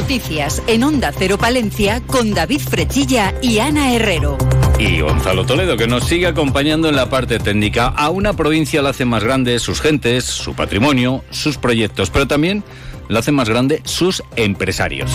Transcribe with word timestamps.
Noticias 0.00 0.62
en 0.68 0.84
Onda 0.84 1.10
Cero 1.10 1.38
Palencia 1.38 2.00
con 2.06 2.32
David 2.32 2.60
Frechilla 2.60 3.34
y 3.42 3.58
Ana 3.58 3.92
Herrero. 3.92 4.38
Y 4.78 5.00
Gonzalo 5.00 5.44
Toledo, 5.44 5.76
que 5.76 5.88
nos 5.88 6.04
sigue 6.04 6.28
acompañando 6.28 6.88
en 6.88 6.94
la 6.94 7.10
parte 7.10 7.40
técnica. 7.40 7.88
A 7.88 8.08
una 8.10 8.34
provincia 8.34 8.80
la 8.80 8.90
hace 8.90 9.04
más 9.04 9.24
grande 9.24 9.58
sus 9.58 9.80
gentes, 9.80 10.24
su 10.24 10.54
patrimonio, 10.54 11.24
sus 11.30 11.58
proyectos, 11.58 12.10
pero 12.10 12.28
también 12.28 12.62
la 13.08 13.18
hace 13.18 13.32
más 13.32 13.48
grande 13.48 13.82
sus 13.84 14.22
empresarios. 14.36 15.10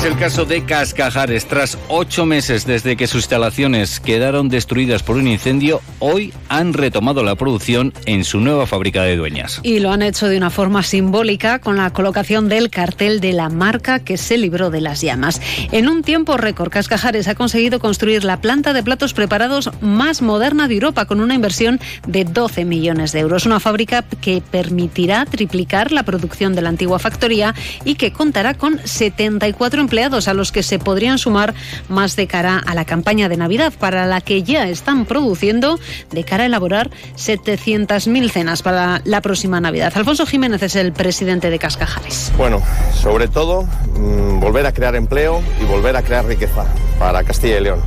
Es 0.00 0.06
el 0.06 0.16
caso 0.16 0.46
de 0.46 0.64
Cascajares. 0.64 1.44
Tras 1.44 1.76
ocho 1.88 2.24
meses 2.24 2.64
desde 2.64 2.96
que 2.96 3.06
sus 3.06 3.16
instalaciones 3.16 4.00
quedaron 4.00 4.48
destruidas 4.48 5.02
por 5.02 5.16
un 5.16 5.28
incendio, 5.28 5.82
hoy 5.98 6.32
han 6.48 6.72
retomado 6.72 7.22
la 7.22 7.34
producción 7.34 7.92
en 8.06 8.24
su 8.24 8.40
nueva 8.40 8.66
fábrica 8.66 9.02
de 9.02 9.16
dueñas. 9.16 9.60
Y 9.62 9.80
lo 9.80 9.92
han 9.92 10.00
hecho 10.00 10.28
de 10.28 10.38
una 10.38 10.48
forma 10.48 10.82
simbólica 10.82 11.58
con 11.58 11.76
la 11.76 11.92
colocación 11.92 12.48
del 12.48 12.70
cartel 12.70 13.20
de 13.20 13.34
la 13.34 13.50
marca 13.50 13.98
que 13.98 14.16
se 14.16 14.38
libró 14.38 14.70
de 14.70 14.80
las 14.80 15.02
llamas. 15.02 15.38
En 15.70 15.86
un 15.86 16.02
tiempo 16.02 16.38
récord, 16.38 16.70
Cascajares 16.70 17.28
ha 17.28 17.34
conseguido 17.34 17.78
construir 17.78 18.24
la 18.24 18.40
planta 18.40 18.72
de 18.72 18.82
platos 18.82 19.12
preparados 19.12 19.68
más 19.82 20.22
moderna 20.22 20.66
de 20.66 20.76
Europa 20.76 21.04
con 21.04 21.20
una 21.20 21.34
inversión 21.34 21.78
de 22.06 22.24
12 22.24 22.64
millones 22.64 23.12
de 23.12 23.20
euros. 23.20 23.44
Una 23.44 23.60
fábrica 23.60 24.02
que 24.22 24.42
permitirá 24.50 25.26
triplicar 25.26 25.92
la 25.92 26.04
producción 26.04 26.54
de 26.54 26.62
la 26.62 26.70
antigua 26.70 26.98
factoría 26.98 27.54
y 27.84 27.96
que 27.96 28.14
contará 28.14 28.54
con 28.54 28.80
74 28.82 29.78
empleados 29.78 29.89
a 29.90 30.34
los 30.34 30.52
que 30.52 30.62
se 30.62 30.78
podrían 30.78 31.18
sumar 31.18 31.52
más 31.88 32.14
de 32.14 32.28
cara 32.28 32.62
a 32.64 32.74
la 32.76 32.84
campaña 32.84 33.28
de 33.28 33.36
Navidad, 33.36 33.72
para 33.76 34.06
la 34.06 34.20
que 34.20 34.44
ya 34.44 34.68
están 34.68 35.04
produciendo 35.04 35.80
de 36.12 36.22
cara 36.22 36.44
a 36.44 36.46
elaborar 36.46 36.90
700.000 37.16 38.30
cenas 38.30 38.62
para 38.62 39.02
la 39.04 39.20
próxima 39.20 39.60
Navidad. 39.60 39.92
Alfonso 39.96 40.26
Jiménez 40.26 40.62
es 40.62 40.76
el 40.76 40.92
presidente 40.92 41.50
de 41.50 41.58
Cascajares. 41.58 42.32
Bueno, 42.36 42.62
sobre 42.94 43.26
todo 43.26 43.64
mm, 43.64 44.38
volver 44.38 44.64
a 44.66 44.72
crear 44.72 44.94
empleo 44.94 45.42
y 45.60 45.64
volver 45.64 45.96
a 45.96 46.02
crear 46.02 46.24
riqueza 46.24 46.64
para 46.98 47.24
Castilla 47.24 47.58
y 47.58 47.62
León 47.62 47.80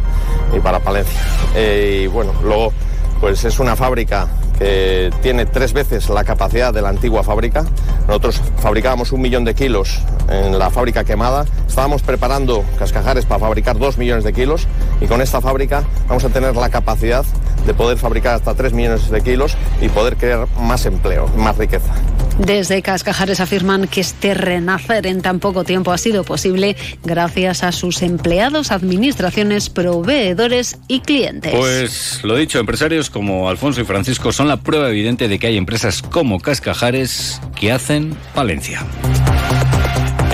y 0.55 0.59
para 0.59 0.79
Palencia. 0.79 1.21
Eh, 1.55 2.01
y 2.03 2.07
bueno, 2.07 2.33
luego 2.43 2.73
pues 3.21 3.45
es 3.45 3.59
una 3.59 3.77
fábrica 3.77 4.27
que 4.57 5.11
tiene 5.21 5.45
tres 5.45 5.73
veces 5.73 6.09
la 6.09 6.23
capacidad 6.23 6.73
de 6.73 6.81
la 6.81 6.89
antigua 6.89 7.23
fábrica. 7.23 7.65
Nosotros 8.07 8.41
fabricábamos 8.57 9.11
un 9.11 9.21
millón 9.21 9.45
de 9.45 9.53
kilos 9.53 9.99
en 10.29 10.57
la 10.57 10.69
fábrica 10.69 11.03
quemada. 11.03 11.45
Estábamos 11.67 12.01
preparando 12.01 12.63
cascajares 12.77 13.25
para 13.25 13.39
fabricar 13.39 13.77
dos 13.77 13.97
millones 13.97 14.23
de 14.23 14.33
kilos 14.33 14.67
y 15.01 15.07
con 15.07 15.21
esta 15.21 15.41
fábrica 15.41 15.83
vamos 16.07 16.23
a 16.23 16.29
tener 16.29 16.55
la 16.55 16.69
capacidad 16.69 17.25
de 17.65 17.73
poder 17.73 17.97
fabricar 17.97 18.35
hasta 18.35 18.53
tres 18.53 18.73
millones 18.73 19.09
de 19.09 19.21
kilos 19.21 19.57
y 19.81 19.89
poder 19.89 20.17
crear 20.17 20.47
más 20.59 20.85
empleo, 20.85 21.27
más 21.37 21.57
riqueza. 21.57 21.93
Desde 22.39 22.81
Cascajares 22.81 23.39
afirman 23.39 23.87
que 23.87 24.01
este 24.01 24.33
renacer 24.33 25.05
en 25.07 25.21
tan 25.21 25.39
poco 25.39 25.63
tiempo 25.63 25.91
ha 25.91 25.97
sido 25.97 26.23
posible 26.23 26.75
gracias 27.03 27.63
a 27.63 27.71
sus 27.71 28.01
empleados, 28.01 28.71
administraciones, 28.71 29.69
proveedores 29.69 30.77
y 30.87 31.01
clientes. 31.01 31.53
Pues 31.55 32.21
lo 32.23 32.35
dicho, 32.35 32.59
empresarios 32.59 33.09
como 33.09 33.49
Alfonso 33.49 33.81
y 33.81 33.85
Francisco 33.85 34.31
son 34.31 34.47
la 34.47 34.57
prueba 34.57 34.89
evidente 34.89 35.27
de 35.27 35.39
que 35.39 35.47
hay 35.47 35.57
empresas 35.57 36.01
como 36.01 36.39
Cascajares 36.39 37.39
que 37.55 37.71
hacen 37.71 38.15
Valencia. 38.35 38.83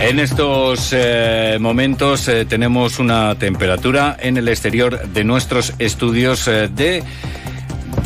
En 0.02 0.20
estos 0.20 0.92
eh, 0.94 1.58
momentos 1.60 2.28
eh, 2.30 2.46
tenemos 2.46 3.00
una 3.00 3.36
temperatura 3.36 4.16
en 4.18 4.38
el 4.38 4.48
exterior 4.48 5.10
de 5.10 5.24
nuestros 5.26 5.74
estudios 5.78 6.48
eh, 6.48 6.70
de 6.74 7.04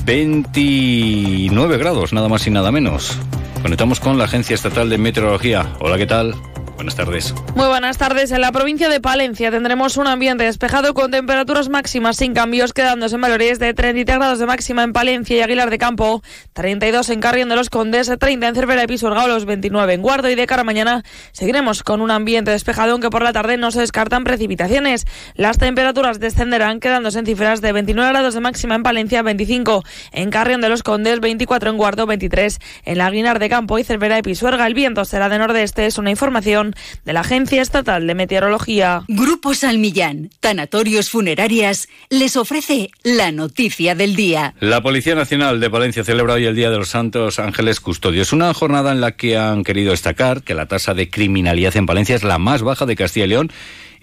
29 0.04 1.78
grados, 1.78 2.12
nada 2.12 2.28
más 2.28 2.48
y 2.48 2.50
nada 2.50 2.72
menos. 2.72 3.20
Conectamos 3.64 4.02
con 4.02 4.18
la 4.18 4.26
Agencia 4.26 4.56
Estatal 4.56 4.90
de 4.90 4.98
Meteorología. 4.98 5.78
Hola, 5.80 5.98
¿qué 5.98 6.06
tal? 6.06 6.36
Buenas 6.84 6.98
tardes. 6.98 7.34
Muy 7.56 7.68
buenas 7.68 7.98
tardes. 7.98 8.32
En 8.34 8.42
la 8.42 8.52
provincia 8.52 8.90
de 8.90 9.00
Palencia 9.00 9.50
tendremos 9.52 9.96
un 9.96 10.06
ambiente 10.06 10.44
despejado 10.44 10.94
con 10.94 11.12
temperaturas 11.12 11.70
máximas 11.70 12.18
sin 12.18 12.34
cambios, 12.34 12.74
quedándose 12.74 13.16
en 13.16 13.22
valores 13.22 13.58
de 13.58 13.74
33 13.74 14.18
grados 14.18 14.40
de 14.40 14.46
máxima 14.46 14.84
en 14.84 14.92
Palencia 14.92 15.38
y 15.38 15.40
Aguilar 15.40 15.70
de 15.70 15.78
Campo, 15.78 16.22
32 16.52 17.10
en 17.12 17.22
Carrión 17.22 17.48
de 17.48 17.56
los 17.56 17.70
Condes, 17.70 18.12
30 18.20 18.50
en 18.50 18.56
Cervera 18.56 18.84
y 18.84 18.88
Pisuerga, 18.88 19.26
los 19.28 19.46
29 19.46 19.94
en 19.94 20.02
Guardo 20.02 20.30
y 20.30 20.36
de 20.36 20.46
cara 20.46 20.64
a 20.64 20.66
mañana 20.66 21.04
seguiremos 21.32 21.84
con 21.84 22.02
un 22.02 22.12
ambiente 22.12 22.52
despejado, 22.52 22.92
aunque 22.92 23.10
por 23.10 23.24
la 23.24 23.32
tarde 23.32 23.56
no 23.56 23.72
se 23.72 23.80
descartan 23.80 24.26
precipitaciones. 24.26 25.06
Las 25.36 25.60
temperaturas 25.60 26.20
descenderán, 26.20 26.82
quedándose 26.82 27.18
en 27.18 27.26
cifras 27.26 27.62
de 27.62 27.72
29 27.72 28.10
grados 28.10 28.34
de 28.34 28.42
máxima 28.42 28.76
en 28.76 28.84
Palencia, 28.84 29.22
25 29.22 29.86
en 30.12 30.30
Carrión 30.32 30.60
de 30.60 30.68
los 30.68 30.84
Condes, 30.84 31.22
24 31.22 31.70
en 31.70 31.78
Guardo, 31.78 32.08
23 32.08 32.60
en 32.84 32.98
la 32.98 33.06
Aguilar 33.06 33.40
de 33.40 33.48
Campo 33.48 33.80
y 33.80 33.86
Cervera 33.86 34.20
y 34.20 34.22
Pisuerga. 34.22 34.68
El 34.68 34.74
viento 34.74 35.06
será 35.06 35.30
de 35.30 35.40
nordeste, 35.40 35.86
es 35.86 35.98
una 35.98 36.10
información 36.10 36.73
de 37.06 37.14
la 37.14 37.22
Agencia 37.22 37.62
Estatal 37.62 38.06
de 38.08 38.16
Meteorología. 38.16 39.04
Grupo 39.08 39.54
Salmillán, 39.54 40.30
Tanatorios 40.40 41.10
Funerarias, 41.10 41.88
les 42.10 42.38
ofrece 42.38 42.90
la 43.04 43.32
noticia 43.32 43.96
del 43.96 44.16
día. 44.16 44.54
La 44.60 44.82
Policía 44.82 45.16
Nacional 45.16 45.60
de 45.60 45.68
Valencia 45.68 46.04
celebra 46.04 46.36
hoy 46.36 46.46
el 46.46 46.56
Día 46.56 46.70
de 46.70 46.78
los 46.78 46.90
Santos 46.90 47.40
Ángeles 47.40 47.80
Custodios, 47.80 48.34
una 48.34 48.54
jornada 48.54 48.92
en 48.92 49.02
la 49.02 49.14
que 49.14 49.38
han 49.38 49.64
querido 49.64 49.92
destacar 49.92 50.44
que 50.44 50.54
la 50.54 50.68
tasa 50.68 50.94
de 50.94 51.10
criminalidad 51.10 51.76
en 51.78 51.86
Valencia 51.86 52.16
es 52.16 52.24
la 52.24 52.38
más 52.38 52.62
baja 52.62 52.86
de 52.86 52.96
Castilla 52.96 53.26
y 53.26 53.30
León 53.30 53.52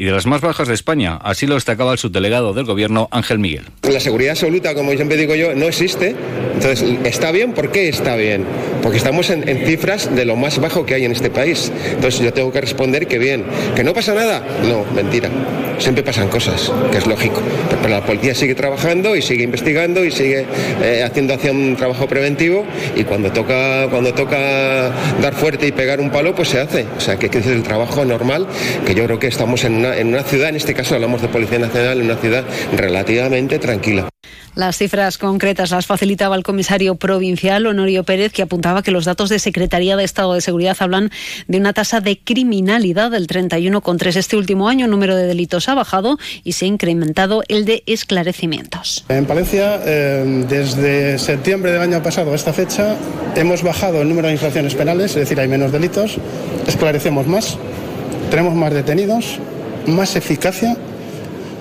y 0.00 0.06
de 0.06 0.12
las 0.12 0.24
más 0.24 0.40
bajas 0.40 0.66
de 0.66 0.72
España. 0.72 1.18
Así 1.22 1.46
lo 1.46 1.56
destacaba 1.56 1.92
el 1.92 1.98
subdelegado 1.98 2.54
del 2.54 2.64
Gobierno, 2.64 3.08
Ángel 3.10 3.38
Miguel. 3.38 3.66
La 3.82 4.00
seguridad 4.00 4.30
absoluta, 4.30 4.74
como 4.74 4.92
siempre 4.92 5.18
digo 5.18 5.34
yo, 5.34 5.54
no 5.54 5.66
existe. 5.66 6.16
Entonces, 6.54 6.82
¿está 7.04 7.30
bien? 7.32 7.52
¿Por 7.52 7.70
qué 7.70 7.90
está 7.90 8.16
bien? 8.16 8.46
Porque 8.82 8.96
estamos 8.96 9.28
en, 9.28 9.46
en 9.46 9.66
cifras 9.66 10.16
de 10.16 10.24
lo 10.24 10.36
más 10.36 10.58
bajo 10.58 10.86
que 10.86 10.94
hay 10.94 11.04
en 11.04 11.12
este 11.12 11.28
país. 11.28 11.70
Entonces, 11.90 12.18
yo 12.18 12.32
tengo 12.32 12.50
que 12.50 12.62
responder 12.62 13.06
que 13.08 13.18
bien. 13.18 13.44
¿Que 13.76 13.84
no 13.84 13.92
pasa 13.92 14.14
nada? 14.14 14.42
No, 14.62 14.86
mentira. 14.94 15.28
Siempre 15.78 16.02
pasan 16.02 16.28
cosas, 16.28 16.72
que 16.90 16.96
es 16.98 17.06
lógico. 17.06 17.42
Pero 17.82 17.88
la 17.88 18.04
policía 18.04 18.34
sigue 18.34 18.54
trabajando 18.54 19.16
y 19.16 19.22
sigue 19.22 19.44
investigando 19.44 20.02
y 20.04 20.10
sigue 20.10 20.46
eh, 20.82 21.02
haciendo 21.02 21.34
hacia 21.34 21.52
un 21.52 21.76
trabajo 21.76 22.06
preventivo 22.06 22.66
y 22.96 23.04
cuando 23.04 23.32
toca, 23.32 23.86
cuando 23.88 24.12
toca 24.12 24.92
dar 25.20 25.34
fuerte 25.34 25.66
y 25.66 25.72
pegar 25.72 26.00
un 26.00 26.10
palo, 26.10 26.34
pues 26.34 26.48
se 26.48 26.60
hace. 26.60 26.86
O 26.96 27.00
sea, 27.00 27.18
que 27.18 27.26
es 27.26 27.46
el 27.46 27.62
trabajo 27.62 28.04
normal, 28.04 28.46
que 28.86 28.94
yo 28.94 29.04
creo 29.04 29.18
que 29.18 29.26
estamos 29.26 29.64
en 29.64 29.76
una, 29.76 29.89
en 29.96 30.08
una 30.08 30.22
ciudad, 30.22 30.48
en 30.48 30.56
este 30.56 30.74
caso 30.74 30.94
hablamos 30.94 31.22
de 31.22 31.28
Policía 31.28 31.58
Nacional, 31.58 31.98
en 32.00 32.06
una 32.06 32.16
ciudad 32.16 32.44
relativamente 32.76 33.58
tranquila. 33.58 34.08
Las 34.54 34.78
cifras 34.78 35.16
concretas 35.16 35.70
las 35.70 35.86
facilitaba 35.86 36.34
el 36.34 36.42
comisario 36.42 36.96
provincial 36.96 37.66
Honorio 37.66 38.02
Pérez, 38.04 38.32
que 38.32 38.42
apuntaba 38.42 38.82
que 38.82 38.90
los 38.90 39.04
datos 39.04 39.28
de 39.28 39.38
Secretaría 39.38 39.96
de 39.96 40.04
Estado 40.04 40.34
de 40.34 40.40
Seguridad 40.40 40.76
hablan 40.80 41.10
de 41.46 41.58
una 41.58 41.72
tasa 41.72 42.00
de 42.00 42.18
criminalidad 42.18 43.12
del 43.12 43.28
31,3. 43.28 44.16
Este 44.16 44.36
último 44.36 44.68
año 44.68 44.86
el 44.86 44.90
número 44.90 45.14
de 45.14 45.26
delitos 45.26 45.68
ha 45.68 45.74
bajado 45.74 46.18
y 46.42 46.52
se 46.52 46.64
ha 46.64 46.68
incrementado 46.68 47.42
el 47.48 47.64
de 47.64 47.84
esclarecimientos. 47.86 49.04
En 49.08 49.24
Palencia, 49.24 49.80
eh, 49.84 50.44
desde 50.48 51.18
septiembre 51.18 51.70
del 51.70 51.82
año 51.82 52.02
pasado 52.02 52.32
a 52.32 52.34
esta 52.34 52.52
fecha, 52.52 52.96
hemos 53.36 53.62
bajado 53.62 54.02
el 54.02 54.08
número 54.08 54.26
de 54.26 54.34
infracciones 54.34 54.74
penales, 54.74 55.12
es 55.12 55.16
decir, 55.16 55.38
hay 55.38 55.48
menos 55.48 55.70
delitos, 55.70 56.16
esclarecemos 56.66 57.26
más, 57.26 57.56
tenemos 58.30 58.54
más 58.54 58.72
detenidos, 58.72 59.38
más 59.86 60.16
eficacia 60.16 60.76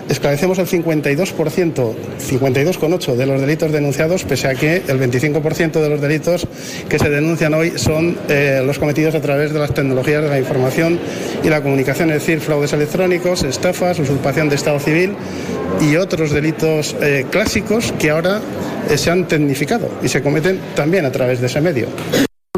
esclarecemos 0.10 0.58
el 0.58 0.68
52%, 0.68 1.36
52,8% 1.36 3.16
de 3.16 3.26
los 3.26 3.40
delitos 3.40 3.72
denunciados, 3.72 4.24
pese 4.24 4.48
a 4.48 4.56
que 4.56 4.82
el 4.88 5.00
25% 5.00 5.82
de 5.82 5.90
los 5.90 6.02
delitos 6.02 6.48
que 6.90 7.00
se 7.00 7.10
denuncian 7.10 7.54
hoy 7.54 7.74
son 7.78 8.18
eh, 8.28 8.62
los 8.66 8.80
cometidos 8.80 9.16
a 9.16 9.22
través 9.22 9.54
de 9.54 9.60
las 9.60 9.74
tecnologías 9.74 10.24
de 10.24 10.30
la 10.30 10.40
información 10.40 11.00
y 11.44 11.50
la 11.50 11.62
comunicación, 11.62 12.10
es 12.10 12.26
decir, 12.26 12.42
fraudes 12.42 12.74
electrónicos, 12.74 13.44
estafas, 13.44 14.00
usurpación 14.00 14.50
de 14.50 14.56
Estado 14.56 14.80
civil 14.80 15.14
y 15.80 15.96
otros 15.96 16.32
delitos 16.32 16.96
eh, 17.02 17.26
clásicos 17.30 17.94
que 18.00 18.10
ahora 18.10 18.42
eh, 18.90 18.98
se 18.98 19.12
han 19.12 19.28
tecnificado 19.28 19.90
y 20.02 20.08
se 20.08 20.22
cometen 20.22 20.60
también 20.76 21.06
a 21.06 21.12
través 21.12 21.40
de 21.40 21.48
ese 21.48 21.62
medio. 21.62 21.88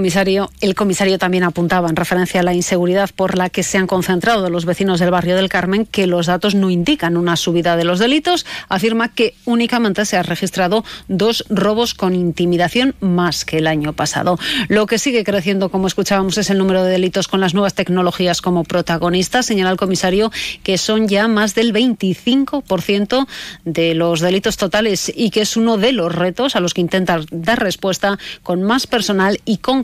Comisario, 0.02 0.50
el 0.62 0.74
comisario 0.74 1.20
también 1.20 1.44
apuntaba 1.44 1.88
en 1.88 1.96
referencia 1.96 2.40
a 2.40 2.44
la 2.44 2.56
inseguridad 2.56 3.12
por 3.16 3.38
la 3.38 3.52
que 3.52 3.62
se 3.62 3.78
han 3.78 3.86
concentrado 3.86 4.50
los 4.50 4.66
vecinos 4.66 5.00
del 5.00 5.12
barrio 5.12 5.36
del 5.36 5.48
Carmen 5.48 5.86
que 5.86 6.08
los 6.08 6.26
datos 6.26 6.56
no 6.56 6.72
indican 6.72 7.18
una 7.18 7.36
subida 7.36 7.76
de 7.76 7.84
los 7.84 8.00
delitos. 8.00 8.48
Afirma 8.68 9.14
que 9.14 9.36
únicamente 9.46 10.04
se 10.06 10.18
han 10.18 10.24
registrado 10.24 10.84
dos 11.08 11.46
robos 11.50 11.94
con 11.94 12.16
intimidación 12.16 12.96
más 13.00 13.46
que 13.46 13.60
el 13.60 13.68
año 13.68 13.94
pasado. 13.94 14.40
Lo 14.70 14.88
que 14.88 14.98
sigue 14.98 15.24
creciendo, 15.24 15.70
como 15.70 15.86
escuchábamos, 15.86 16.36
es 16.40 16.50
el 16.50 16.58
número 16.58 16.84
de 16.84 16.94
delitos 16.94 17.28
con 17.28 17.40
las 17.40 17.54
nuevas 17.54 17.76
tecnologías 17.76 18.42
como 18.42 18.64
protagonistas. 18.64 19.46
Señala 19.46 19.70
el 19.70 19.78
comisario 19.78 20.32
que 20.64 20.80
son 20.80 21.10
ya 21.10 21.28
más 21.28 21.54
del 21.54 21.76
25% 21.76 23.28
de 23.66 23.94
los 23.94 24.20
delitos 24.20 24.58
totales 24.58 25.12
y 25.16 25.30
que 25.30 25.42
es 25.42 25.56
uno 25.58 25.78
de 25.78 25.92
los 25.92 26.16
retos 26.16 26.56
a 26.56 26.60
los 26.60 26.74
que 26.74 26.82
intentan 26.82 27.24
dar 27.30 27.62
respuesta 27.62 28.18
con 28.42 28.64
más 28.64 28.88
personal 28.88 29.40
y 29.46 29.58
con 29.58 29.84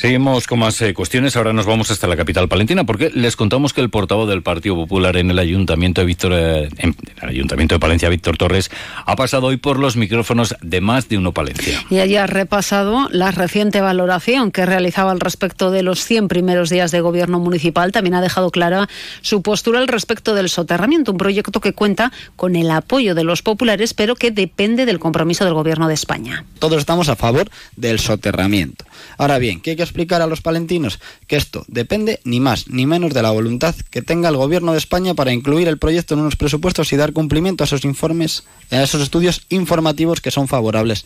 Seguimos 0.00 0.46
con 0.46 0.60
más 0.60 0.80
eh, 0.80 0.94
cuestiones. 0.94 1.36
Ahora 1.36 1.52
nos 1.52 1.66
vamos 1.66 1.90
hasta 1.90 2.06
la 2.06 2.16
capital 2.16 2.48
palentina 2.48 2.84
porque 2.84 3.10
les 3.10 3.36
contamos 3.36 3.74
que 3.74 3.82
el 3.82 3.90
portavoz 3.90 4.26
del 4.30 4.42
Partido 4.42 4.74
Popular 4.74 5.18
en 5.18 5.30
el 5.30 5.38
Ayuntamiento 5.38 6.00
de 6.00 6.06
Víctor, 6.06 6.32
eh, 6.32 6.70
en 6.78 6.96
el 7.20 7.28
Ayuntamiento 7.28 7.74
de 7.74 7.80
Palencia, 7.80 8.08
Víctor 8.08 8.38
Torres, 8.38 8.70
ha 9.04 9.14
pasado 9.14 9.48
hoy 9.48 9.58
por 9.58 9.78
los 9.78 9.96
micrófonos 9.96 10.56
de 10.62 10.80
más 10.80 11.10
de 11.10 11.18
uno 11.18 11.32
Palencia. 11.32 11.84
Y 11.90 11.98
allí 11.98 12.16
ha 12.16 12.26
repasado 12.26 13.10
la 13.10 13.30
reciente 13.30 13.82
valoración 13.82 14.52
que 14.52 14.64
realizaba 14.64 15.12
al 15.12 15.20
respecto 15.20 15.70
de 15.70 15.82
los 15.82 16.02
100 16.02 16.28
primeros 16.28 16.70
días 16.70 16.92
de 16.92 17.02
gobierno 17.02 17.38
municipal. 17.38 17.92
También 17.92 18.14
ha 18.14 18.22
dejado 18.22 18.50
clara 18.50 18.88
su 19.20 19.42
postura 19.42 19.80
al 19.80 19.88
respecto 19.88 20.34
del 20.34 20.48
soterramiento, 20.48 21.12
un 21.12 21.18
proyecto 21.18 21.60
que 21.60 21.74
cuenta 21.74 22.10
con 22.36 22.56
el 22.56 22.70
apoyo 22.70 23.14
de 23.14 23.24
los 23.24 23.42
populares, 23.42 23.92
pero 23.92 24.16
que 24.16 24.30
depende 24.30 24.86
del 24.86 24.98
compromiso 24.98 25.44
del 25.44 25.52
gobierno 25.52 25.88
de 25.88 25.94
España. 25.94 26.46
Todos 26.58 26.78
estamos 26.78 27.10
a 27.10 27.16
favor 27.16 27.50
del 27.76 27.98
soterramiento. 27.98 28.86
Ahora 29.18 29.36
bien, 29.36 29.60
¿qué 29.60 29.72
hay 29.72 29.76
que 29.76 29.89
explicar 29.90 30.22
a 30.22 30.26
los 30.26 30.40
palentinos? 30.40 31.00
Que 31.26 31.36
esto 31.36 31.64
depende 31.68 32.20
ni 32.24 32.40
más 32.40 32.68
ni 32.68 32.86
menos 32.86 33.12
de 33.12 33.22
la 33.22 33.30
voluntad 33.30 33.74
que 33.90 34.02
tenga 34.02 34.28
el 34.28 34.36
Gobierno 34.36 34.72
de 34.72 34.78
España 34.78 35.14
para 35.14 35.32
incluir 35.32 35.68
el 35.68 35.78
proyecto 35.78 36.14
en 36.14 36.20
unos 36.20 36.36
presupuestos 36.36 36.92
y 36.92 36.96
dar 36.96 37.12
cumplimiento 37.12 37.64
a 37.64 37.66
esos 37.66 37.84
informes, 37.84 38.44
a 38.70 38.82
esos 38.82 39.02
estudios 39.02 39.42
informativos 39.48 40.20
que 40.20 40.30
son 40.30 40.48
favorables 40.48 41.04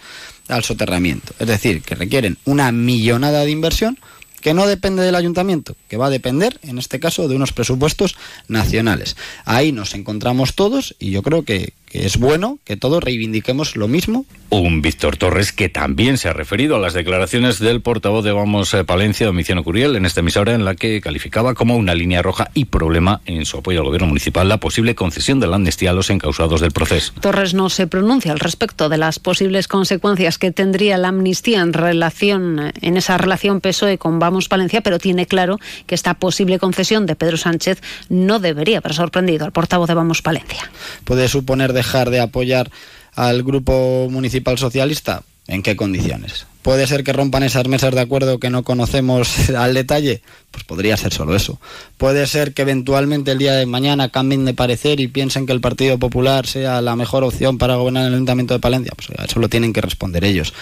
al 0.49 0.65
soterramiento. 0.65 1.33
Es 1.39 1.49
decir, 1.49 1.83
que 1.83 1.95
requieren 1.95 2.37
una 2.45 2.71
millonada 2.71 3.45
de 3.45 3.51
inversión 3.51 3.99
que 4.45 4.53
no 4.53 4.67
depende 4.67 5.03
del 5.03 5.15
ayuntamiento, 5.15 5.75
que 5.89 5.97
va 5.97 6.09
a 6.09 6.11
depender, 6.11 6.61
en 6.63 6.77
este 6.77 7.01
caso, 7.01 7.29
de 7.29 7.35
unos 7.35 7.53
presupuestos 7.53 8.15
nacionales. 8.47 9.17
Ahí 9.47 9.73
nos 9.73 9.95
encontramos 9.95 10.55
todos 10.55 10.95
y 10.99 11.13
yo 11.13 11.23
creo 11.23 11.45
que, 11.45 11.73
es 11.95 12.19
bueno 12.19 12.59
que 12.65 12.77
todos 12.77 13.03
reivindiquemos 13.03 13.77
lo 13.77 13.87
mismo. 13.89 14.27
Un 14.51 14.83
Víctor 14.83 15.17
Torres 15.17 15.53
que 15.53 15.69
también 15.69 16.19
se 16.19 16.29
ha 16.29 16.33
referido 16.33 16.77
a 16.77 16.79
las 16.79 16.93
declaraciones 16.93 17.59
del 17.59 17.81
portavoz 17.81 18.25
de 18.25 18.33
Vamos 18.33 18.75
eh, 18.75 18.85
Palencia, 18.85 19.27
Domiciano 19.27 19.65
Curiel, 19.65 19.97
en 19.97 20.05
esta 20.05 20.21
emisora 20.21 20.55
en 20.55 20.65
la 20.65 20.75
que 20.75 21.01
calificaba 21.01 21.55
como 21.55 21.77
una 21.77 21.95
línea 21.95 22.23
roja 22.23 22.51
y 22.55 22.67
problema 22.67 23.21
en 23.27 23.47
su 23.47 23.59
apoyo 23.59 23.81
al 23.81 23.87
gobierno 23.87 24.09
municipal 24.09 24.49
la 24.49 24.59
posible 24.59 24.95
concesión 24.95 25.41
de 25.41 25.47
la 25.47 25.57
amnistía 25.57 25.91
a 25.91 25.93
los 25.93 26.11
encausados 26.11 26.61
del 26.61 26.73
proceso. 26.73 27.13
Torres 27.21 27.55
no 27.55 27.71
se 27.71 27.87
pronuncia 27.87 28.33
al 28.33 28.41
respecto 28.41 28.89
de 28.89 28.99
las 28.99 29.19
posibles 29.19 29.69
consecuencias 29.69 30.39
que 30.39 30.51
tendría 30.51 30.99
la 30.99 31.09
amnistía 31.09 31.61
en 31.61 31.73
relación 31.73 32.73
en 32.81 32.97
esa 32.97 33.19
relación 33.19 33.61
PSOE 33.61 33.99
con 33.99 34.19
Vamos 34.19 34.49
Palencia, 34.49 34.81
pero 34.81 34.99
tiene 34.99 35.27
claro 35.27 35.59
que 35.87 35.95
esta 35.95 36.15
posible 36.15 36.59
concesión 36.59 37.07
de 37.07 37.17
Pedro 37.17 37.37
Sánchez 37.37 37.81
no 38.09 38.39
debería 38.41 38.79
haber 38.79 38.95
sorprendido 38.95 39.45
al 39.45 39.53
portavoz 39.53 39.89
de 39.89 39.95
Vamos 39.95 40.23
Palencia. 40.23 40.71
Puede 41.05 41.29
suponer 41.29 41.73
dejar 41.85 42.11
de 42.11 42.21
apoyar 42.21 42.71
al 43.15 43.43
grupo 43.43 44.09
municipal 44.11 44.59
socialista? 44.59 45.23
¿En 45.47 45.63
qué 45.63 45.77
condiciones? 45.77 46.47
¿Puede 46.63 46.87
ser 46.87 47.05
que 47.05 47.13
rompan 47.13 47.43
esas 47.43 47.69
mesas 47.69 47.95
de 47.95 48.01
acuerdo 48.01 48.39
que 48.39 48.49
no 48.49 48.63
conocemos 48.63 49.51
al 49.57 49.75
detalle? 49.75 50.23
Pues 50.51 50.65
podría 50.65 50.97
ser 50.97 51.13
solo 51.13 51.37
eso. 51.37 51.61
¿Puede 51.99 52.27
ser 52.27 52.55
que 52.55 52.63
eventualmente 52.63 53.33
el 53.33 53.39
día 53.39 53.53
de 53.53 53.67
mañana 53.67 54.09
cambien 54.09 54.47
de 54.47 54.55
parecer 54.55 54.99
y 55.01 55.09
piensen 55.09 55.45
que 55.45 55.53
el 55.53 55.61
Partido 55.61 55.99
Popular 55.99 56.47
sea 56.47 56.81
la 56.81 56.97
mejor 56.97 57.23
opción 57.23 57.59
para 57.59 57.77
gobernar 57.77 58.07
el 58.07 58.15
Ayuntamiento 58.15 58.55
de 58.55 58.61
Palencia? 58.61 58.93
Pues 58.97 59.11
eso 59.29 59.41
lo 59.41 59.51
tienen 59.51 59.75
que 59.75 59.83
responder 59.83 60.25
ellos. 60.25 60.55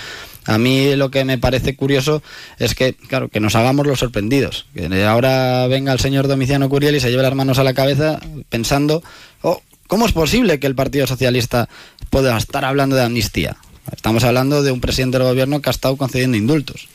A 0.45 0.59
mí 0.59 0.97
lo 0.97 1.13
que 1.13 1.25
me 1.25 1.39
parece 1.39 1.77
curioso 1.77 2.21
es 2.59 2.75
que, 2.75 2.95
claro, 2.95 3.29
que 3.29 3.39
nos 3.39 3.55
hagamos 3.55 3.87
los 3.87 4.01
sorprendidos. 4.01 4.67
Que 4.75 5.05
ahora 5.05 5.69
venga 5.69 5.93
el 5.93 6.01
señor 6.01 6.27
Domiciano 6.27 6.69
Curiel 6.69 6.97
y 6.97 7.01
se 7.01 7.11
lleve 7.11 7.23
las 7.23 7.37
manos 7.37 7.61
a 7.61 7.63
la 7.63 7.75
cabeza 7.75 8.19
pensando, 8.49 9.05
oh, 9.43 9.63
¿Cómo 9.93 10.07
es 10.07 10.13
posible 10.13 10.59
que 10.59 10.67
el 10.67 10.75
Partido 10.75 11.07
Socialista 11.07 11.69
pueda 12.09 12.35
estar 12.39 12.65
hablando 12.65 12.97
de 12.97 13.03
amnistía? 13.03 13.59
Estamos 13.95 14.25
hablando 14.25 14.63
de 14.63 14.73
un 14.73 14.81
presidente 14.81 15.19
del 15.19 15.27
gobierno 15.27 15.61
que 15.61 15.69
ha 15.69 15.71
estado 15.71 15.99
concediendo 15.99 16.39
indultos. 16.39 16.89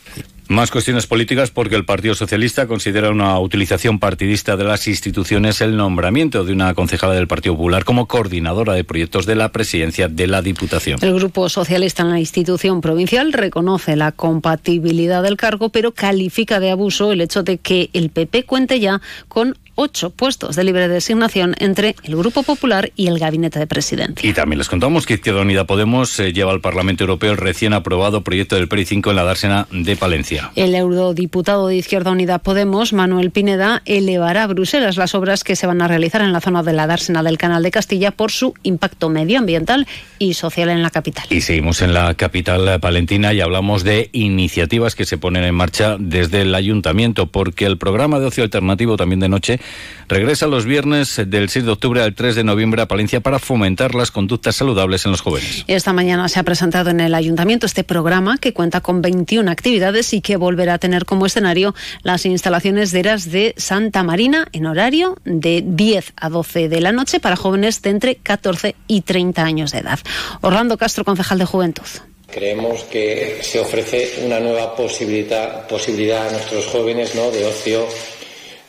Más 0.48 0.72
cuestiones 0.72 1.06
políticas 1.06 1.52
porque 1.52 1.76
el 1.76 1.86
Partido 1.86 2.16
Socialista 2.16 2.66
considera 2.66 3.12
una 3.12 3.38
utilización 3.38 4.00
partidista 4.00 4.58
de 4.58 4.64
las 4.64 4.88
instituciones 4.88 5.62
el 5.62 5.78
nombramiento 5.78 6.44
de 6.44 6.54
una 6.54 6.74
concejala 6.74 7.14
del 7.14 7.28
Partido 7.28 7.56
Popular 7.56 7.86
como 7.86 8.08
coordinadora 8.08 8.74
de 8.74 8.84
proyectos 8.84 9.28
de 9.28 9.36
la 9.36 9.52
presidencia 9.52 10.08
de 10.08 10.26
la 10.26 10.42
Diputación. 10.42 10.98
El 11.04 11.14
Grupo 11.14 11.50
Socialista 11.50 12.02
en 12.02 12.10
la 12.10 12.20
institución 12.20 12.82
provincial 12.82 13.32
reconoce 13.32 13.96
la 13.96 14.12
compatibilidad 14.12 15.22
del 15.22 15.38
cargo, 15.38 15.70
pero 15.70 15.92
califica 15.92 16.60
de 16.60 16.72
abuso 16.72 17.12
el 17.12 17.22
hecho 17.22 17.44
de 17.44 17.60
que 17.60 17.92
el 17.94 18.10
PP 18.10 18.46
cuente 18.46 18.80
ya 18.80 19.02
con 19.28 19.56
ocho 19.78 20.10
puestos 20.10 20.56
de 20.56 20.64
libre 20.64 20.88
designación 20.88 21.56
entre 21.60 21.96
el 22.04 22.16
Grupo 22.16 22.42
Popular 22.44 22.92
y 22.96 23.08
el 23.08 23.20
Gabinete 23.20 23.60
de 23.60 23.68
Presidencia. 23.68 24.28
Y 24.28 24.34
también 24.34 24.58
les 24.58 24.68
contamos 24.68 25.06
que 25.06 25.14
Izquierda 25.14 25.42
Unida 25.42 25.66
Podemos 25.66 26.20
eh, 26.20 26.34
lleva 26.34 26.52
al 26.52 26.62
Parlamento 26.62 27.04
Europeo 27.04 27.32
el 27.32 27.38
recién 27.38 27.74
aprobado 27.74 28.22
proyecto 28.22 28.56
del 28.56 28.68
PERI 28.68 28.86
5 28.86 29.12
en 29.12 29.16
la 29.16 29.24
dársena 29.24 29.68
de 29.72 29.96
Palencia. 29.96 30.52
El 30.56 30.74
eurodiputado 30.74 31.68
de 31.68 31.78
Izquierda 31.78 32.12
Unida 32.12 32.40
Podemos, 32.40 32.92
Manuel 32.92 33.30
Pineda, 33.30 33.84
elevará 33.86 34.44
a 34.44 34.48
Bruselas 34.48 34.98
las 34.98 35.14
obras 35.14 35.44
que 35.44 35.56
se 35.56 35.68
van 35.68 35.82
a 35.82 35.88
realizar 35.88 36.22
en 36.22 36.34
la 36.34 36.42
zona 36.42 36.64
de 36.64 36.74
la 36.74 36.88
dársena 36.88 37.22
del 37.22 37.38
Canal 37.38 37.62
de 37.62 37.70
Castilla 37.70 38.10
por 38.10 38.32
su 38.32 38.56
impacto 38.64 39.10
medioambiental 39.10 39.88
y 40.18 40.34
social 40.34 40.70
en 40.70 40.82
la 40.82 40.90
capital. 40.90 41.28
Y 41.30 41.42
seguimos 41.42 41.84
en 41.84 41.94
la 41.94 42.16
capital 42.16 42.80
palentina 42.80 43.34
y 43.34 43.42
hablamos 43.42 43.84
de 43.84 44.10
iniciativas 44.12 44.96
que 44.96 45.06
se 45.06 45.20
ponen 45.20 45.44
en 45.44 45.54
marcha 45.54 45.98
desde 46.00 46.42
el 46.42 46.56
ayuntamiento, 46.56 47.28
porque 47.28 47.66
el 47.66 47.78
programa 47.78 48.20
de 48.20 48.26
ocio 48.26 48.44
alternativo 48.44 48.98
también 48.98 49.20
de 49.20 49.30
noche 49.30 49.60
regresa 50.08 50.48
los 50.48 50.66
viernes 50.66 51.22
del 51.28 51.50
6 51.50 51.66
de 51.66 51.72
octubre 51.72 52.02
al 52.02 52.16
3 52.16 52.36
de 52.36 52.44
noviembre 52.44 52.82
a 52.82 52.88
Palencia 52.88 53.20
para 53.20 53.40
fomentar 53.40 53.96
las 53.96 54.12
conductas 54.12 54.56
saludables 54.56 55.06
en 55.06 55.12
los 55.12 55.22
jóvenes. 55.22 55.66
Esta 55.68 55.94
mañana 55.94 56.30
se 56.30 56.40
ha 56.40 56.44
presentado 56.44 56.90
en 56.90 57.00
el 57.00 57.14
ayuntamiento 57.14 57.66
este 57.66 57.84
programa 57.84 58.38
que 58.38 58.54
cuenta 58.54 58.82
con 58.82 59.02
21 59.02 59.50
actividades 59.52 60.14
y 60.14 60.22
que 60.22 60.38
volverá 60.38 60.76
a 60.76 60.78
tener 60.78 61.06
como 61.06 61.26
escenario 61.26 61.76
las 62.04 62.26
instalaciones 62.26 62.92
de 62.92 63.00
Eras 63.00 63.32
de 63.32 63.54
Santa 63.58 64.04
Marina 64.04 64.48
en 64.54 64.66
horario 64.66 65.18
de 65.26 65.64
10 65.66 66.14
a 66.16 66.30
12 66.30 66.70
de 66.70 66.82
la 66.82 66.92
noche 66.92 67.20
para 67.20 67.36
jóvenes 67.36 67.82
de 67.82 67.90
entre 67.90 68.16
14 68.16 68.76
y 68.88 69.02
30 69.02 69.44
años 69.44 69.72
de 69.72 69.80
edad. 69.80 70.00
Orlando 70.42 70.78
Castro, 70.78 71.04
concejal 71.04 71.40
de 71.40 71.46
Juventud. 71.46 71.88
Creemos 72.30 72.84
que 72.84 73.40
se 73.42 73.60
ofrece 73.60 74.24
una 74.26 74.40
nueva 74.40 74.76
posibilidad, 74.76 75.66
posibilidad 75.68 76.28
a 76.28 76.32
nuestros 76.32 76.68
jóvenes 76.68 77.16
¿no? 77.16 77.32
de 77.32 77.46
ocio 77.46 77.88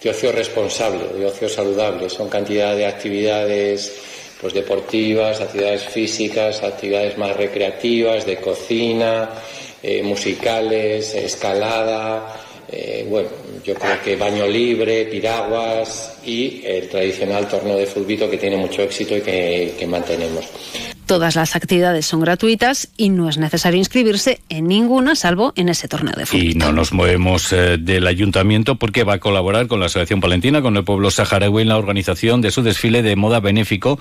de 0.02 0.10
ocio 0.10 0.32
responsable, 0.32 1.04
de 1.18 1.26
ocio 1.26 1.48
saludable. 1.48 2.08
Son 2.08 2.28
cantidad 2.28 2.76
de 2.76 2.86
actividades 2.86 4.00
pues, 4.40 4.54
deportivas, 4.54 5.40
actividades 5.40 5.84
físicas, 5.84 6.62
actividades 6.62 7.18
más 7.18 7.36
recreativas, 7.36 8.25
de 8.26 8.37
cocina, 8.37 9.30
eh, 9.82 10.02
musicales, 10.02 11.14
escalada, 11.14 12.37
eh, 12.70 13.06
bueno, 13.08 13.30
yo 13.64 13.75
creo 13.75 14.02
que 14.02 14.16
baño 14.16 14.46
libre, 14.46 15.06
piraguas 15.06 16.18
y 16.25 16.62
el 16.66 16.88
tradicional 16.88 17.49
torneo 17.49 17.78
de 17.78 17.87
fulbito 17.87 18.28
que 18.28 18.37
tiene 18.37 18.56
mucho 18.56 18.82
éxito 18.82 19.16
y 19.16 19.23
que, 19.23 19.75
que 19.78 19.87
mantenemos. 19.87 20.44
Todas 21.08 21.36
las 21.36 21.56
actividades 21.56 22.04
son 22.04 22.20
gratuitas 22.20 22.90
y 22.98 23.08
no 23.08 23.30
es 23.30 23.38
necesario 23.38 23.78
inscribirse 23.78 24.42
en 24.50 24.68
ninguna 24.68 25.14
salvo 25.14 25.54
en 25.56 25.70
ese 25.70 25.88
torneo 25.88 26.12
de 26.14 26.26
fútbol. 26.26 26.44
Y 26.44 26.54
no 26.54 26.70
nos 26.70 26.92
movemos 26.92 27.50
eh, 27.50 27.78
del 27.78 28.06
ayuntamiento 28.06 28.74
porque 28.74 29.04
va 29.04 29.14
a 29.14 29.18
colaborar 29.18 29.68
con 29.68 29.80
la 29.80 29.86
Asociación 29.86 30.20
Palentina, 30.20 30.60
con 30.60 30.76
el 30.76 30.84
pueblo 30.84 31.10
saharaui 31.10 31.62
en 31.62 31.70
la 31.70 31.78
organización 31.78 32.42
de 32.42 32.50
su 32.50 32.62
desfile 32.62 33.00
de 33.02 33.16
moda 33.16 33.40
benéfico 33.40 33.98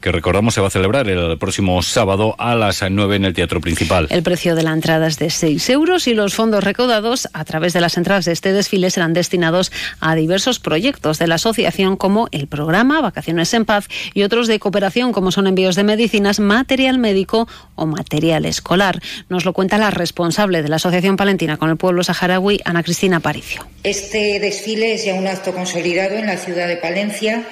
que 0.00 0.12
recordamos 0.12 0.54
se 0.54 0.60
va 0.60 0.68
a 0.68 0.70
celebrar 0.70 1.08
el 1.08 1.38
próximo 1.38 1.82
sábado 1.82 2.34
a 2.38 2.54
las 2.54 2.82
9 2.88 3.16
en 3.16 3.24
el 3.24 3.34
Teatro 3.34 3.60
Principal. 3.60 4.06
El 4.10 4.22
precio 4.22 4.54
de 4.54 4.62
la 4.62 4.72
entrada 4.72 5.06
es 5.06 5.18
de 5.18 5.30
6 5.30 5.70
euros 5.70 6.06
y 6.06 6.14
los 6.14 6.34
fondos 6.34 6.62
recaudados 6.62 7.28
a 7.32 7.44
través 7.44 7.72
de 7.72 7.80
las 7.80 7.96
entradas 7.96 8.24
de 8.24 8.32
este 8.32 8.52
desfile 8.52 8.90
serán 8.90 9.12
destinados 9.12 9.72
a 10.00 10.14
diversos 10.14 10.60
proyectos 10.60 11.18
de 11.18 11.26
la 11.26 11.36
asociación 11.36 11.96
como 11.96 12.28
el 12.30 12.46
programa 12.46 13.00
Vacaciones 13.00 13.52
en 13.54 13.64
Paz 13.64 13.88
y 14.14 14.22
otros 14.22 14.46
de 14.46 14.58
cooperación 14.58 15.12
como 15.12 15.32
son 15.32 15.46
envíos 15.46 15.76
de 15.76 15.84
medicinas, 15.84 16.40
material 16.40 16.98
médico 16.98 17.48
o 17.74 17.86
material 17.86 18.44
escolar. 18.44 19.00
Nos 19.28 19.44
lo 19.44 19.52
cuenta 19.52 19.78
la 19.78 19.90
responsable 19.90 20.62
de 20.62 20.68
la 20.68 20.76
Asociación 20.76 21.16
Palentina 21.16 21.56
con 21.56 21.70
el 21.70 21.76
pueblo 21.76 22.04
saharaui, 22.04 22.60
Ana 22.64 22.82
Cristina 22.82 23.20
Paricio. 23.20 23.66
Este 23.82 24.38
desfile 24.40 24.94
es 24.94 25.04
ya 25.04 25.14
un 25.14 25.26
acto 25.26 25.52
consolidado 25.52 26.14
en 26.16 26.26
la 26.26 26.36
ciudad 26.36 26.68
de 26.68 26.76
Palencia 26.76 27.44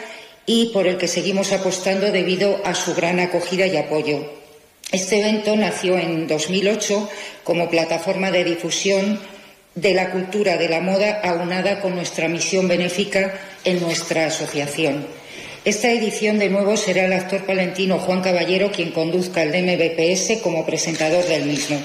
y 0.46 0.66
por 0.66 0.86
el 0.86 0.96
que 0.96 1.08
seguimos 1.08 1.52
apostando 1.52 2.10
debido 2.12 2.60
a 2.64 2.74
su 2.74 2.94
gran 2.94 3.20
acogida 3.20 3.66
y 3.66 3.76
apoyo. 3.76 4.32
Este 4.92 5.18
evento 5.18 5.56
nació 5.56 5.98
en 5.98 6.28
2008 6.28 7.08
como 7.42 7.68
plataforma 7.68 8.30
de 8.30 8.44
difusión 8.44 9.20
de 9.74 9.92
la 9.92 10.10
cultura 10.10 10.56
de 10.56 10.68
la 10.68 10.80
moda 10.80 11.20
aunada 11.22 11.80
con 11.80 11.94
nuestra 11.94 12.28
misión 12.28 12.68
benéfica 12.68 13.38
en 13.64 13.80
nuestra 13.80 14.26
asociación. 14.26 15.06
Esta 15.64 15.90
edición 15.90 16.38
de 16.38 16.48
nuevo 16.48 16.76
será 16.76 17.06
el 17.06 17.12
actor 17.12 17.44
palentino 17.44 17.98
Juan 17.98 18.22
Caballero 18.22 18.70
quien 18.70 18.92
conduzca 18.92 19.42
el 19.42 19.50
DMBPS 19.50 20.40
como 20.40 20.64
presentador 20.64 21.24
del 21.26 21.44
mismo. 21.44 21.78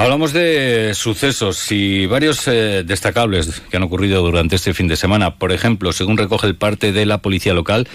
Hablamos 0.00 0.32
de 0.32 0.92
sucesos 0.94 1.70
y 1.70 2.06
varios 2.06 2.48
eh, 2.48 2.84
destacables 2.86 3.60
que 3.70 3.76
han 3.76 3.82
ocurrido 3.82 4.22
durante 4.22 4.56
este 4.56 4.72
fin 4.72 4.88
de 4.88 4.96
semana. 4.96 5.34
Por 5.34 5.52
ejemplo, 5.52 5.92
según 5.92 6.16
recoge 6.16 6.46
el 6.46 6.56
parte 6.56 6.90
de 6.92 7.04
la 7.04 7.18
policía 7.18 7.52
local, 7.52 7.86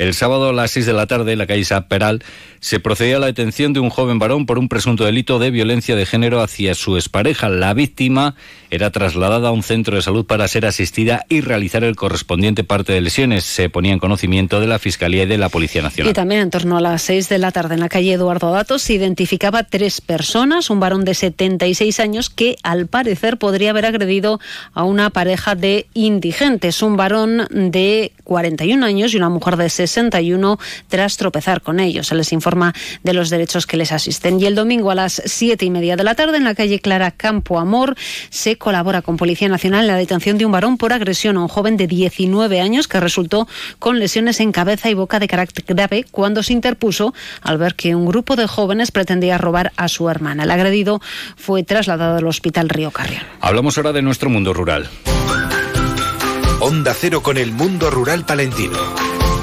el 0.00 0.14
sábado 0.14 0.48
a 0.48 0.52
las 0.54 0.70
6 0.70 0.86
de 0.86 0.92
la 0.94 1.06
tarde 1.06 1.32
en 1.32 1.38
la 1.38 1.46
calle 1.46 1.60
Peral 1.86 2.24
se 2.60 2.80
procedía 2.80 3.16
a 3.16 3.20
la 3.20 3.26
detención 3.26 3.74
de 3.74 3.80
un 3.80 3.90
joven 3.90 4.18
varón 4.18 4.46
por 4.46 4.58
un 4.58 4.68
presunto 4.68 5.04
delito 5.04 5.38
de 5.38 5.50
violencia 5.50 5.94
de 5.94 6.06
género 6.06 6.40
hacia 6.40 6.74
su 6.74 6.96
expareja. 6.96 7.50
La 7.50 7.74
víctima 7.74 8.34
era 8.70 8.90
trasladada 8.90 9.48
a 9.48 9.52
un 9.52 9.62
centro 9.62 9.96
de 9.96 10.02
salud 10.02 10.24
para 10.24 10.48
ser 10.48 10.64
asistida 10.64 11.26
y 11.28 11.42
realizar 11.42 11.84
el 11.84 11.96
correspondiente 11.96 12.64
parte 12.64 12.94
de 12.94 13.02
lesiones. 13.02 13.44
Se 13.44 13.68
ponía 13.68 13.92
en 13.92 13.98
conocimiento 13.98 14.58
de 14.60 14.66
la 14.66 14.78
Fiscalía 14.78 15.24
y 15.24 15.26
de 15.26 15.36
la 15.36 15.50
Policía 15.50 15.82
Nacional. 15.82 16.10
Y 16.10 16.14
también 16.14 16.40
en 16.42 16.50
torno 16.50 16.78
a 16.78 16.80
las 16.80 17.02
6 17.02 17.28
de 17.28 17.38
la 17.38 17.52
tarde 17.52 17.74
en 17.74 17.80
la 17.80 17.90
calle 17.90 18.14
Eduardo 18.14 18.52
Datos 18.52 18.82
se 18.82 18.94
identificaba 18.94 19.64
tres 19.64 20.00
personas, 20.00 20.70
un 20.70 20.80
varón 20.80 21.04
de 21.04 21.12
76 21.12 22.00
años 22.00 22.30
que 22.30 22.56
al 22.62 22.86
parecer 22.86 23.36
podría 23.36 23.70
haber 23.70 23.84
agredido 23.84 24.40
a 24.72 24.84
una 24.84 25.10
pareja 25.10 25.54
de 25.54 25.86
indigentes, 25.92 26.82
un 26.82 26.96
varón 26.96 27.46
de 27.50 28.12
41 28.24 28.84
años 28.84 29.12
y 29.12 29.18
una 29.18 29.28
mujer 29.28 29.56
de 29.56 29.68
60 29.68 29.89
61 29.90 30.58
tras 30.88 31.16
tropezar 31.16 31.62
con 31.62 31.80
ellos. 31.80 32.08
Se 32.08 32.14
les 32.14 32.32
informa 32.32 32.72
de 33.02 33.12
los 33.12 33.30
derechos 33.30 33.66
que 33.66 33.76
les 33.76 33.92
asisten. 33.92 34.40
Y 34.40 34.46
el 34.46 34.54
domingo 34.54 34.90
a 34.90 34.94
las 34.94 35.22
siete 35.24 35.64
y 35.64 35.70
media 35.70 35.96
de 35.96 36.04
la 36.04 36.14
tarde 36.14 36.36
en 36.36 36.44
la 36.44 36.54
calle 36.54 36.80
Clara 36.80 37.10
Campo 37.10 37.58
Amor 37.58 37.96
se 38.30 38.56
colabora 38.56 39.02
con 39.02 39.16
Policía 39.16 39.48
Nacional 39.48 39.82
en 39.82 39.88
la 39.88 39.96
detención 39.96 40.38
de 40.38 40.46
un 40.46 40.52
varón 40.52 40.78
por 40.78 40.92
agresión 40.92 41.36
a 41.36 41.42
un 41.42 41.48
joven 41.48 41.76
de 41.76 41.86
19 41.86 42.60
años 42.60 42.88
que 42.88 43.00
resultó 43.00 43.48
con 43.78 43.98
lesiones 43.98 44.40
en 44.40 44.52
cabeza 44.52 44.90
y 44.90 44.94
boca 44.94 45.18
de 45.18 45.28
carácter 45.28 45.64
grave 45.66 46.04
cuando 46.10 46.42
se 46.42 46.52
interpuso 46.52 47.14
al 47.42 47.58
ver 47.58 47.74
que 47.74 47.94
un 47.94 48.06
grupo 48.06 48.36
de 48.36 48.46
jóvenes 48.46 48.90
pretendía 48.90 49.38
robar 49.38 49.72
a 49.76 49.88
su 49.88 50.08
hermana. 50.08 50.44
El 50.44 50.50
agredido 50.50 51.00
fue 51.36 51.62
trasladado 51.62 52.18
al 52.18 52.26
Hospital 52.26 52.68
Río 52.68 52.90
Carrión. 52.90 53.22
Hablamos 53.40 53.76
ahora 53.76 53.92
de 53.92 54.02
nuestro 54.02 54.30
mundo 54.30 54.52
rural. 54.52 54.88
Onda 56.60 56.94
Cero 56.94 57.22
con 57.22 57.38
el 57.38 57.52
mundo 57.52 57.90
rural 57.90 58.26
palentino. 58.26 59.09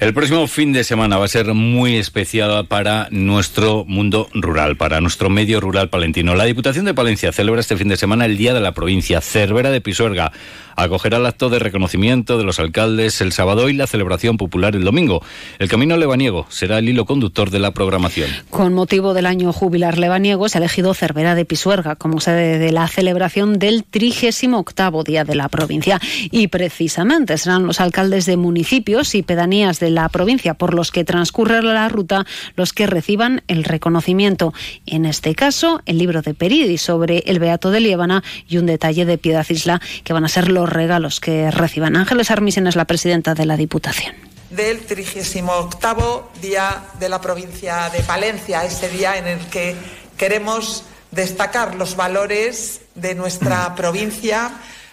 El 0.00 0.14
próximo 0.14 0.46
fin 0.46 0.72
de 0.72 0.82
semana 0.82 1.18
va 1.18 1.26
a 1.26 1.28
ser 1.28 1.52
muy 1.52 1.96
especial 1.96 2.66
para 2.66 3.08
nuestro 3.10 3.84
mundo 3.84 4.28
rural, 4.32 4.78
para 4.78 5.02
nuestro 5.02 5.28
medio 5.28 5.60
rural 5.60 5.90
palentino. 5.90 6.34
La 6.34 6.44
Diputación 6.44 6.86
de 6.86 6.94
Palencia 6.94 7.32
celebra 7.32 7.60
este 7.60 7.76
fin 7.76 7.88
de 7.88 7.98
semana 7.98 8.24
el 8.24 8.38
Día 8.38 8.54
de 8.54 8.60
la 8.60 8.72
Provincia. 8.72 9.20
Cervera 9.20 9.70
de 9.70 9.82
Pisuerga 9.82 10.32
acogerá 10.74 11.18
el 11.18 11.26
acto 11.26 11.50
de 11.50 11.58
reconocimiento 11.58 12.38
de 12.38 12.44
los 12.44 12.58
alcaldes 12.58 13.20
el 13.20 13.32
sábado 13.32 13.68
y 13.68 13.74
la 13.74 13.86
celebración 13.86 14.38
popular 14.38 14.74
el 14.74 14.84
domingo. 14.84 15.22
El 15.58 15.68
camino 15.68 15.98
lebaniego 15.98 16.46
será 16.48 16.78
el 16.78 16.88
hilo 16.88 17.04
conductor 17.04 17.50
de 17.50 17.58
la 17.58 17.72
programación. 17.72 18.30
Con 18.48 18.72
motivo 18.72 19.12
del 19.12 19.26
año 19.26 19.52
jubilar 19.52 19.98
lebaniego 19.98 20.48
se 20.48 20.56
ha 20.56 20.60
elegido 20.60 20.94
Cervera 20.94 21.34
de 21.34 21.44
Pisuerga 21.44 21.96
como 21.96 22.20
sede 22.20 22.58
de 22.58 22.72
la 22.72 22.88
celebración 22.88 23.58
del 23.58 23.84
38 23.84 25.02
Día 25.04 25.24
de 25.24 25.34
la 25.34 25.50
Provincia. 25.50 26.00
Y 26.30 26.48
precisamente 26.48 27.36
serán 27.36 27.66
los 27.66 27.82
alcaldes 27.82 28.24
de 28.24 28.38
municipios 28.38 29.14
y 29.14 29.22
pedanías 29.22 29.78
de 29.78 29.89
la 29.90 30.08
provincia 30.08 30.54
por 30.54 30.74
los 30.74 30.90
que 30.90 31.04
transcurre 31.04 31.62
la 31.62 31.88
ruta 31.88 32.26
los 32.56 32.72
que 32.72 32.86
reciban 32.86 33.42
el 33.48 33.64
reconocimiento. 33.64 34.52
En 34.86 35.04
este 35.04 35.34
caso, 35.34 35.82
el 35.86 35.98
libro 35.98 36.22
de 36.22 36.34
Peridi 36.34 36.78
sobre 36.78 37.18
el 37.26 37.38
Beato 37.38 37.70
de 37.70 37.80
Liébana 37.80 38.22
y 38.48 38.58
un 38.58 38.66
detalle 38.66 39.04
de 39.04 39.18
Piedad 39.18 39.46
Isla 39.48 39.80
que 40.04 40.12
van 40.12 40.24
a 40.24 40.28
ser 40.28 40.50
los 40.50 40.68
regalos 40.68 41.20
que 41.20 41.50
reciban. 41.50 41.96
Ángeles 41.96 42.30
Armisen 42.30 42.66
es 42.66 42.76
la 42.76 42.84
presidenta 42.84 43.34
de 43.34 43.46
la 43.46 43.56
Diputación 43.56 44.14
del 44.50 44.80
38 44.80 46.30
Día 46.42 46.82
de 46.98 47.08
la 47.08 47.20
Provincia 47.20 47.88
de 47.90 48.00
Palencia, 48.02 48.64
ese 48.64 48.88
día 48.88 49.16
en 49.16 49.28
el 49.28 49.38
que 49.46 49.76
queremos 50.16 50.84
destacar 51.10 51.76
los 51.76 51.96
valores 51.96 52.82
de 52.94 53.14
nuestra 53.14 53.74
provincia, 53.74 54.50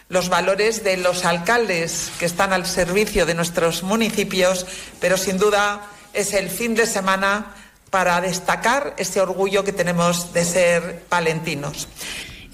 los 0.09 0.29
valores 0.29 0.83
de 0.83 0.97
los 0.97 1.25
alcaldes 1.25 2.11
que 2.19 2.25
están 2.25 2.53
al 2.53 2.65
servicio 2.65 3.25
de 3.25 3.33
nuestros 3.33 3.83
municipios, 3.83 4.65
pero 4.99 5.17
sin 5.17 5.37
duda 5.37 5.85
es 6.13 6.33
el 6.33 6.49
fin 6.49 6.75
de 6.75 6.85
semana 6.85 7.53
para 7.89 8.19
destacar 8.21 8.93
ese 8.97 9.21
orgullo 9.21 9.63
que 9.63 9.73
tenemos 9.73 10.33
de 10.33 10.45
ser 10.45 11.03
palentinos. 11.09 11.87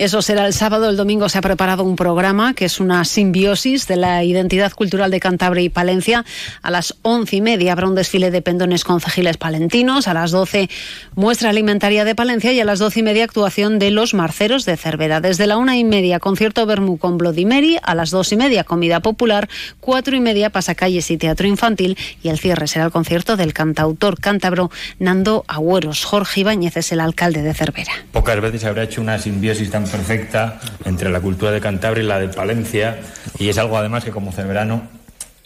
Eso 0.04 0.22
será 0.22 0.46
el 0.46 0.52
sábado. 0.52 0.90
El 0.90 0.98
domingo 0.98 1.30
se 1.30 1.38
ha 1.38 1.42
preparado 1.42 1.86
un 1.86 1.96
programa 1.96 2.54
que 2.54 2.66
es 2.66 2.82
una 2.82 3.06
simbiosis 3.06 3.88
de 3.88 3.96
la 3.96 4.22
identidad 4.26 4.74
cultural 4.74 5.10
de 5.12 5.22
Cantabria 5.22 5.64
y 5.64 5.70
Palencia. 5.70 6.26
A 6.62 6.72
las 6.72 6.96
once 7.04 7.38
y 7.38 7.42
media 7.42 7.72
habrá 7.72 7.88
un 7.88 7.96
desfile 7.96 8.30
de 8.30 8.42
pendones 8.42 8.84
con 8.84 9.00
cejiles 9.00 9.38
palentinos. 9.38 10.10
A 10.10 10.14
las 10.14 10.32
doce, 10.32 10.70
muestra 11.16 11.52
alimentaria 11.52 12.04
de 12.04 12.16
Palencia. 12.16 12.52
Y 12.52 12.60
a 12.60 12.66
las 12.66 12.80
doce 12.80 13.00
y 13.00 13.04
media, 13.04 13.24
actuación 13.24 13.80
de 13.80 13.92
los 13.92 14.14
marceros 14.14 14.66
de 14.66 14.76
Cervera. 14.76 15.22
Desde 15.22 15.48
la 15.48 15.56
una 15.56 15.78
y 15.78 15.86
media, 15.86 16.20
concierto 16.20 16.66
Bermú 16.66 16.98
con 16.98 17.18
Bloody 17.18 17.46
Mary. 17.46 17.78
A 17.82 17.96
las 17.96 18.12
dos 18.12 18.34
y 18.34 18.36
media, 18.36 18.66
comida 18.66 19.00
popular. 19.00 19.48
Cuatro 19.80 20.18
y 20.18 20.20
media, 20.20 20.50
pasacalles 20.50 21.10
y 21.12 21.18
teatro 21.18 21.48
infantil. 21.48 21.98
Y 22.22 22.28
el 22.28 22.40
cierre 22.40 22.68
será 22.68 22.84
el 22.84 22.92
concierto 22.92 23.38
del 23.38 23.54
cantautor 23.54 24.20
cántabro 24.20 24.70
Nando 25.00 25.46
Agüeros. 25.48 26.04
Jorge 26.04 26.42
Ibáñez 26.42 26.76
es 26.76 26.92
el 26.92 27.00
alcalde 27.00 27.42
de 27.42 27.54
Cervera. 27.54 27.94
Pocas 28.12 28.42
veces 28.42 28.66
habrá 28.66 28.84
hecho 28.84 29.00
una 29.00 29.18
simbiosis 29.18 29.72
tan 29.72 29.93
perfecta 29.94 30.60
entre 30.86 31.12
la 31.12 31.22
cultura 31.22 31.52
de 31.52 31.62
Cantabria 31.62 32.04
y 32.04 32.08
la 32.08 32.20
de 32.20 32.28
Palencia 32.28 32.98
y 33.38 33.50
es 33.50 33.60
algo 33.60 33.78
además 33.78 34.04
que 34.04 34.10
como 34.10 34.32
cerverano 34.32 34.82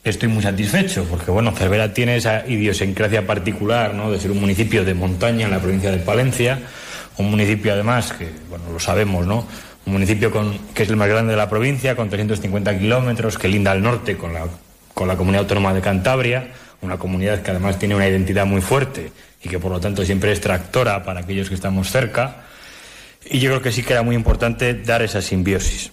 estoy 0.05 0.29
muy 0.29 0.41
satisfecho 0.41 1.05
porque 1.09 1.31
bueno, 1.31 1.51
Cervera 1.51 1.93
tiene 1.93 2.15
esa 2.15 2.47
idiosincrasia 2.47 3.27
particular 3.27 3.93
¿no? 3.93 4.09
de 4.09 4.19
ser 4.19 4.31
un 4.31 4.39
municipio 4.39 4.85
de 4.85 4.93
montaña 4.93 5.45
en 5.45 5.51
la 5.51 5.59
provincia 5.59 5.91
de 5.91 5.97
Palencia, 5.97 6.59
un 7.17 7.29
municipio 7.29 7.73
además 7.73 8.13
que, 8.13 8.29
bueno, 8.49 8.65
lo 8.71 8.79
sabemos, 8.79 9.25
¿no? 9.25 9.45
Un 9.85 9.93
municipio 9.93 10.31
que 10.73 10.83
es 10.83 10.89
el 10.89 10.95
más 10.95 11.07
grande 11.07 11.31
de 11.31 11.37
la 11.37 11.49
provincia, 11.49 11.95
con 11.95 12.09
350 12.09 12.77
kilómetros, 12.77 13.37
que 13.37 13.47
linda 13.47 13.71
al 13.71 13.81
norte 13.81 14.17
con 14.17 14.33
la, 14.33 14.45
con 14.93 15.07
la 15.07 15.15
comunidad 15.15 15.43
autónoma 15.43 15.73
de 15.73 15.81
Cantabria, 15.81 16.49
una 16.81 16.97
comunidad 16.97 17.41
que 17.41 17.51
además 17.51 17.79
tiene 17.79 17.95
una 17.95 18.07
identidad 18.07 18.45
muy 18.45 18.61
fuerte 18.61 19.11
y 19.41 19.49
que 19.49 19.59
por 19.59 19.71
lo 19.71 19.79
tanto 19.79 20.05
siempre 20.05 20.31
es 20.31 20.41
tractora 20.41 21.03
para 21.03 21.21
aquellos 21.21 21.49
que 21.49 21.55
estamos 21.55 21.89
cerca. 21.89 22.43
Y 23.29 23.39
yo 23.39 23.49
creo 23.49 23.61
que 23.61 23.71
sí 23.71 23.83
que 23.83 23.93
era 23.93 24.03
muy 24.03 24.15
importante 24.15 24.73
dar 24.73 25.01
esa 25.01 25.21
simbiosis. 25.21 25.91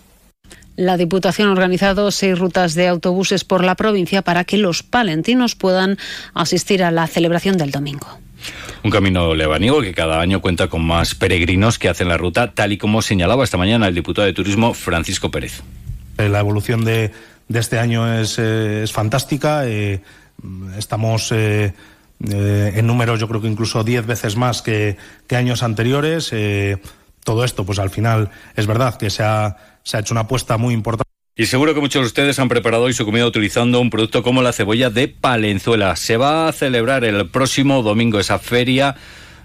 La 0.76 0.96
Diputación 0.96 1.48
ha 1.48 1.52
organizado 1.52 2.10
seis 2.10 2.36
rutas 2.36 2.74
de 2.74 2.88
autobuses 2.88 3.44
por 3.44 3.62
la 3.62 3.76
provincia 3.76 4.22
para 4.22 4.44
que 4.44 4.58
los 4.58 4.82
palentinos 4.82 5.54
puedan 5.54 5.98
asistir 6.34 6.82
a 6.82 6.90
la 6.90 7.06
celebración 7.06 7.56
del 7.56 7.70
domingo. 7.70 8.08
Un 8.82 8.90
camino 8.90 9.34
lebaniego 9.34 9.80
que 9.80 9.94
cada 9.94 10.20
año 10.20 10.40
cuenta 10.40 10.68
con 10.68 10.84
más 10.84 11.14
peregrinos 11.14 11.78
que 11.78 11.88
hacen 11.88 12.08
la 12.08 12.16
ruta, 12.16 12.52
tal 12.52 12.72
y 12.72 12.78
como 12.78 13.02
señalaba 13.02 13.44
esta 13.44 13.56
mañana 13.56 13.86
el 13.86 13.94
diputado 13.94 14.26
de 14.26 14.32
Turismo 14.32 14.74
Francisco 14.74 15.30
Pérez. 15.30 15.62
Eh, 16.18 16.28
la 16.28 16.40
evolución 16.40 16.84
de, 16.84 17.12
este 17.52 17.78
año 17.78 18.12
es, 18.20 18.36
eh, 18.38 18.84
fantástica. 18.90 19.66
Eh, 19.66 20.00
estamos 20.76 21.32
en 21.32 22.86
números, 22.86 23.20
yo 23.20 23.28
creo 23.28 23.40
que 23.40 23.48
incluso 23.48 23.84
diez 23.84 24.04
veces 24.04 24.36
más 24.36 24.60
que, 24.60 24.96
que 25.26 25.36
años 25.36 25.62
anteriores 25.62 26.32
todo 27.24 27.44
esto, 27.44 27.64
pues 27.64 27.78
al 27.78 27.90
final 27.90 28.30
es 28.54 28.66
verdad 28.66 28.96
que 28.96 29.10
se 29.10 29.24
ha, 29.24 29.56
se 29.82 29.96
ha 29.96 30.00
hecho 30.00 30.14
una 30.14 30.22
apuesta 30.22 30.56
muy 30.56 30.74
importante. 30.74 31.04
Y 31.36 31.46
seguro 31.46 31.74
que 31.74 31.80
muchos 31.80 32.02
de 32.02 32.06
ustedes 32.06 32.38
han 32.38 32.48
preparado 32.48 32.84
hoy 32.84 32.92
su 32.92 33.04
comida 33.04 33.26
utilizando 33.26 33.80
un 33.80 33.90
producto 33.90 34.22
como 34.22 34.40
la 34.40 34.52
cebolla 34.52 34.88
de 34.88 35.08
Palenzuela. 35.08 35.96
Se 35.96 36.16
va 36.16 36.46
a 36.46 36.52
celebrar 36.52 37.04
el 37.04 37.28
próximo 37.28 37.82
domingo 37.82 38.20
esa 38.20 38.38
feria 38.38 38.94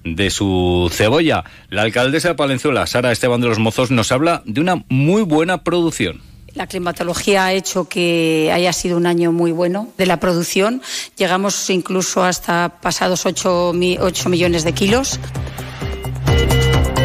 de 0.04 0.30
su 0.30 0.90
cebolla. 0.94 1.46
La 1.70 1.82
alcaldesa 1.82 2.30
de 2.30 2.36
Palenzuela, 2.36 2.86
Sara 2.86 3.12
Esteban 3.12 3.42
de 3.42 3.48
los 3.48 3.58
Mozos, 3.58 3.90
nos 3.90 4.12
habla 4.12 4.44
de 4.46 4.62
una 4.62 4.84
muy 4.88 5.24
buena 5.24 5.64
producción. 5.64 6.22
La 6.54 6.68
climatología 6.68 7.46
ha 7.46 7.54
hecho 7.54 7.88
que 7.88 8.52
haya 8.54 8.74
sido 8.74 8.98
un 8.98 9.06
año 9.06 9.32
muy 9.32 9.52
bueno 9.52 9.88
de 9.98 10.06
la 10.06 10.20
producción. 10.20 10.82
Llegamos 11.18 11.70
incluso 11.72 12.24
hasta 12.24 12.78
pasados 12.82 13.26
8, 13.26 13.74
8 14.00 14.30
millones 14.30 14.64
de 14.64 14.74
kilos. 14.74 15.20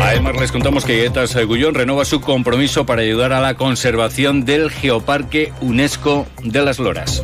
Además, 0.04 0.36
les 0.38 0.52
contamos 0.52 0.84
que 0.84 0.98
Guetas 0.98 1.34
Gullón 1.34 1.74
renova 1.74 2.04
su 2.04 2.20
compromiso 2.20 2.84
para 2.84 3.00
ayudar 3.00 3.32
a 3.32 3.40
la 3.40 3.54
conservación 3.54 4.44
del 4.44 4.70
Geoparque 4.70 5.54
UNESCO 5.62 6.26
de 6.42 6.62
las 6.62 6.78
Loras. 6.78 7.22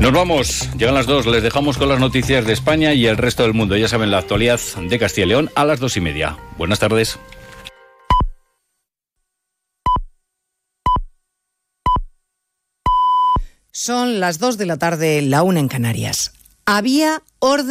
Nos 0.00 0.12
vamos, 0.12 0.68
llegan 0.76 0.94
las 0.94 1.06
dos, 1.06 1.26
les 1.26 1.44
dejamos 1.44 1.78
con 1.78 1.88
las 1.88 2.00
noticias 2.00 2.44
de 2.44 2.52
España 2.52 2.92
y 2.92 3.06
el 3.06 3.16
resto 3.16 3.44
del 3.44 3.54
mundo. 3.54 3.76
Ya 3.76 3.86
saben, 3.86 4.10
la 4.10 4.18
actualidad 4.18 4.58
de 4.58 4.98
Castilla 4.98 5.26
y 5.26 5.28
León 5.28 5.50
a 5.54 5.64
las 5.64 5.78
dos 5.78 5.96
y 5.96 6.00
media. 6.00 6.36
Buenas 6.58 6.80
tardes. 6.80 7.20
Son 13.70 14.18
las 14.18 14.40
dos 14.40 14.58
de 14.58 14.66
la 14.66 14.76
tarde, 14.76 15.22
la 15.22 15.44
una 15.44 15.60
en 15.60 15.68
Canarias. 15.68 16.32
Había 16.66 17.22
orden. 17.38 17.66